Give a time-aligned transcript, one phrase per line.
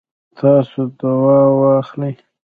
[0.37, 2.13] تاسو دوا واخلئ